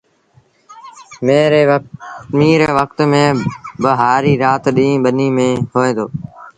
ميݩهن 1.25 1.49
ري 2.61 2.71
وکت 2.77 2.97
ميݩ 3.11 3.37
با 3.81 3.91
هآريٚ 4.01 4.39
رآت 4.43 4.63
ڏيݩهݩ 4.75 5.01
ٻنيٚ 5.03 5.35
ميݩ 5.37 5.61
هوئي 5.73 5.91
دو 5.97 6.05